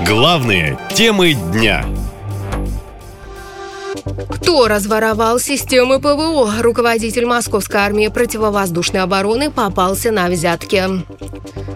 Главные 0.00 0.76
темы 0.92 1.34
дня. 1.34 1.84
Кто 4.28 4.66
разворовал 4.66 5.38
системы 5.38 6.00
ПВО? 6.00 6.52
Руководитель 6.60 7.26
Московской 7.26 7.80
армии 7.80 8.08
противовоздушной 8.08 9.02
обороны 9.02 9.50
попался 9.50 10.10
на 10.10 10.28
взятки. 10.28 10.82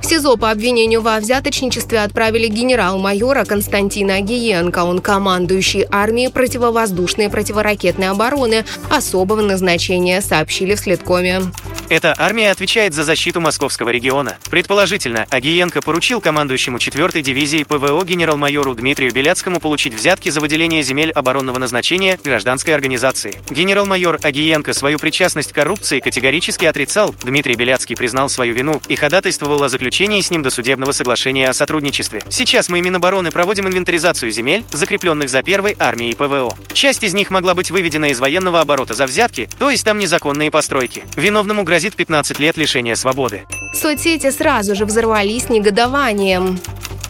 В 0.03 0.04
СИЗО 0.04 0.37
по 0.37 0.51
обвинению 0.51 1.01
во 1.01 1.19
взяточничестве 1.19 2.01
отправили 2.01 2.49
генерал-майора 2.49 3.44
Константина 3.44 4.17
Агиенко. 4.17 4.80
Он 4.80 4.98
командующий 5.00 5.87
армией 5.88 6.28
противовоздушной 6.28 7.26
и 7.26 7.30
противоракетной 7.30 8.08
обороны 8.08 8.64
особого 8.90 9.42
назначения, 9.42 10.21
сообщили 10.21 10.74
в 10.74 10.80
Следкоме. 10.80 11.42
Эта 11.91 12.15
армия 12.19 12.51
отвечает 12.51 12.93
за 12.93 13.03
защиту 13.03 13.41
московского 13.41 13.88
региона. 13.88 14.37
Предположительно, 14.51 15.27
Агиенко 15.31 15.81
поручил 15.81 16.20
командующему 16.20 16.77
4-й 16.77 17.23
дивизии 17.23 17.65
ПВО 17.65 18.05
генерал-майору 18.05 18.74
Дмитрию 18.74 19.10
Беляцкому 19.10 19.59
получить 19.59 19.95
взятки 19.95 20.29
за 20.29 20.41
выделение 20.41 20.82
земель 20.82 21.10
оборонного 21.12 21.56
назначения 21.56 22.20
гражданской 22.23 22.74
организации. 22.74 23.41
Генерал-майор 23.48 24.19
Агиенко 24.23 24.74
свою 24.74 24.98
причастность 24.98 25.52
к 25.52 25.55
коррупции 25.55 26.01
категорически 26.01 26.66
отрицал. 26.66 27.15
Дмитрий 27.23 27.55
Беляцкий 27.55 27.96
признал 27.96 28.29
свою 28.29 28.52
вину 28.52 28.82
и 28.88 28.95
ходатайствовал 28.95 29.62
о 29.62 29.70
заключении 29.70 30.20
с 30.20 30.30
ним 30.30 30.43
досудебного 30.43 30.93
соглашения 30.93 31.48
о 31.48 31.55
сотрудничестве. 31.55 32.23
Сейчас 32.29 32.68
мы 32.68 32.82
Минобороны 32.82 33.30
проводим 33.30 33.66
инвентаризацию 33.66 34.30
земель, 34.30 34.62
закрепленных 34.73 35.30
за 35.30 35.43
первой 35.43 35.74
армией 35.79 36.15
ПВО. 36.15 36.55
Часть 36.74 37.02
из 37.02 37.15
них 37.15 37.30
могла 37.30 37.55
быть 37.55 37.70
выведена 37.70 38.10
из 38.10 38.20
военного 38.20 38.60
оборота 38.60 38.93
за 38.93 39.07
взятки, 39.07 39.48
то 39.59 39.70
есть 39.70 39.87
там 39.87 39.98
незаконные 39.98 40.51
постройки. 40.51 41.05
Виновному 41.16 41.65
гражданину 41.65 41.77
грозит 41.78 41.95
15 41.95 42.41
лет 42.41 42.56
лишения 42.56 42.96
свободы. 42.96 43.46
Соцсети 43.73 44.32
сразу 44.32 44.74
же 44.74 44.84
взорвались 44.84 45.48
негодованием. 45.48 46.59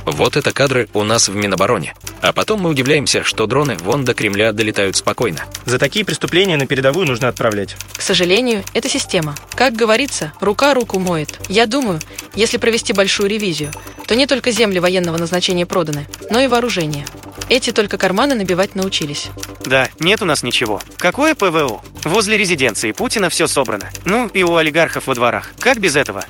Вот 0.05 0.37
это 0.37 0.53
кадры 0.53 0.91
у 0.93 1.05
нас 1.05 1.31
в 1.31 1.35
Минобороне. 1.35 1.95
А 2.21 2.35
потом 2.35 2.61
мы 2.61 2.69
удивляемся, 2.69 3.25
что 3.25 3.47
дроны 3.47 3.79
вон 3.79 4.05
до 4.05 4.13
Кремля 4.13 4.53
долетают 4.53 4.97
спокойно. 4.97 5.47
За 5.65 5.79
такие 5.79 6.05
преступления 6.05 6.59
на 6.59 6.67
передовую 6.67 7.07
нужно 7.07 7.29
отправлять. 7.29 7.77
К 7.97 8.03
сожалению, 8.03 8.63
это 8.75 8.91
система. 8.91 9.35
Как 9.55 9.75
говорится, 9.75 10.35
рука 10.39 10.75
руку 10.75 10.99
моет. 10.99 11.41
Я 11.49 11.65
думаю, 11.65 11.99
если 12.35 12.59
провести 12.59 12.93
большую 12.93 13.31
ревизию, 13.31 13.71
то 14.07 14.15
не 14.17 14.27
только 14.27 14.51
земли 14.51 14.81
военного 14.81 15.17
назначения 15.17 15.65
проданы, 15.65 16.07
но 16.31 16.41
и 16.41 16.47
вооружение. 16.47 17.07
Эти 17.49 17.73
только 17.73 17.97
карманы 17.97 18.35
набивать 18.35 18.75
научились. 18.75 19.29
Да, 19.65 19.89
нет 20.01 20.21
у 20.23 20.25
нас 20.27 20.43
ничего. 20.43 20.83
Какое 20.97 21.35
ПВО? 21.35 21.83
Возле 22.05 22.37
резиденции 22.37 22.93
Путина 22.93 23.31
все 23.31 23.47
собрано. 23.47 23.91
Ну 24.05 24.29
и 24.29 24.43
у 24.43 24.57
олигархов 24.57 25.07
во 25.07 25.15
дворах. 25.15 25.53
Как 25.59 25.79
без 25.79 25.97
этого? 25.97 26.25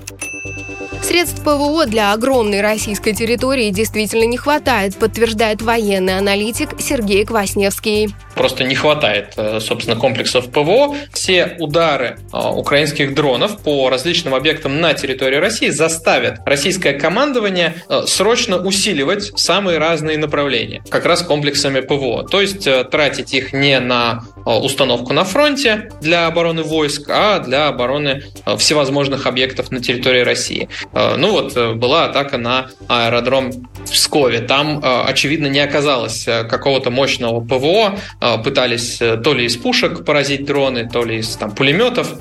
Средств 1.09 1.43
ПВО 1.43 1.87
для 1.87 2.13
огромной 2.13 2.61
российской 2.61 3.15
территории 3.15 3.71
действительно 3.71 4.25
не 4.25 4.37
хватает, 4.37 4.95
подтверждает 4.95 5.63
военный 5.63 6.19
аналитик 6.19 6.79
Сергей 6.79 7.25
Квасневский. 7.25 8.15
Просто 8.35 8.65
не 8.65 8.75
хватает, 8.75 9.33
э, 9.39 9.59
собственно, 9.59 9.97
комплексов 9.97 10.51
ПВО. 10.51 10.95
Все 11.15 11.57
удары 11.61 12.19
э, 12.31 12.37
украинских 12.37 13.15
дронов 13.15 13.57
по 13.63 13.89
различным 13.89 14.35
объектам 14.35 14.83
на 14.83 14.93
территории 14.93 15.37
России 15.37 15.71
заставят 15.71 16.41
российское 16.45 16.93
командование 16.93 17.77
э, 17.89 18.03
срочно 18.07 18.59
усиливать 18.59 19.33
самые 19.35 19.79
разные 19.79 20.19
направления, 20.19 20.83
как 20.91 21.07
раз 21.07 21.23
комплексами 21.23 21.81
ПВО. 21.81 22.29
То 22.29 22.43
есть 22.43 22.69
тратить 22.91 23.33
их 23.33 23.55
не 23.55 23.81
на 23.81 24.25
установку 24.49 25.13
на 25.13 25.25
фронте 25.25 25.91
для 26.01 26.27
обороны 26.27 26.63
войск, 26.63 27.09
а 27.09 27.39
для 27.41 27.69
обороны 27.69 28.23
всевозможных 28.57 29.27
объектов 29.27 29.71
на 29.71 29.81
территории 29.81 30.21
России. 30.21 30.69
Ну 30.93 31.33
вот 31.33 31.57
была 31.77 32.07
атака 32.07 32.39
на 32.39 32.71
аэродром 32.89 33.53
в 33.85 33.91
Пскове. 33.91 34.41
Там, 34.41 34.83
очевидно, 34.83 35.47
не 35.47 35.61
оказалось 35.61 36.25
какого-то 36.25 36.91
мощного 36.91 37.41
ПВО, 37.41 37.99
пытались 38.43 38.99
то 38.99 39.35
ли 39.35 39.45
из 39.45 39.57
пушек 39.57 40.05
поразить 40.05 40.45
дроны, 40.45 40.89
то 40.89 41.05
ли 41.05 41.19
из 41.19 41.37
там, 41.37 41.55
пулеметов. 41.55 42.13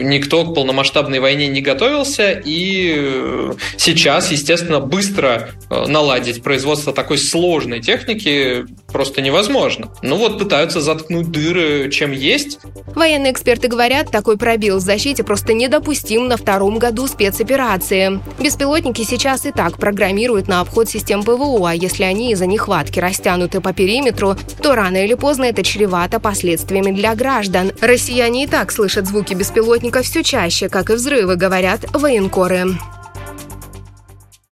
Никто 0.00 0.44
к 0.44 0.54
полномасштабной 0.54 1.20
войне 1.20 1.48
не 1.48 1.60
готовился, 1.60 2.30
и 2.44 3.52
сейчас, 3.76 4.30
естественно, 4.30 4.80
быстро 4.80 5.50
наладить 5.70 6.42
производство 6.42 6.92
такой 6.92 7.18
сложной 7.18 7.80
техники 7.80 8.64
просто 8.92 9.22
невозможно. 9.22 9.88
Ну 10.02 10.16
вот 10.16 10.38
пытаются 10.38 10.80
заткнуть 10.80 11.30
дыры, 11.30 11.90
чем 11.90 12.12
есть. 12.12 12.58
Военные 12.94 13.32
эксперты 13.32 13.68
говорят, 13.68 14.10
такой 14.10 14.36
пробел 14.36 14.76
в 14.76 14.80
защите 14.80 15.24
просто 15.24 15.54
недопустим 15.54 16.28
на 16.28 16.36
втором 16.36 16.78
году 16.78 17.06
спецоперации. 17.06 18.20
Беспилотники 18.38 19.02
сейчас 19.02 19.46
и 19.46 19.50
так 19.50 19.78
программируют 19.78 20.48
на 20.48 20.60
обход 20.60 20.88
систем 20.88 21.22
ПВО, 21.22 21.70
а 21.70 21.74
если 21.74 22.04
они 22.04 22.32
из-за 22.32 22.46
нехватки 22.46 23.00
растянуты 23.00 23.60
по 23.60 23.72
периметру, 23.72 24.36
то 24.62 24.74
рано 24.74 25.04
или 25.04 25.14
поздно 25.14 25.44
это 25.44 25.62
чревато 25.62 26.20
последствиями 26.20 26.92
для 26.92 27.14
граждан. 27.14 27.72
Россияне 27.80 28.44
и 28.44 28.46
так 28.46 28.70
слышат 28.70 29.06
звуки 29.06 29.34
беспилотников 29.34 30.04
все 30.04 30.22
чаще, 30.22 30.68
как 30.68 30.90
и 30.90 30.94
взрывы, 30.94 31.36
говорят 31.36 31.86
военкоры. 31.92 32.76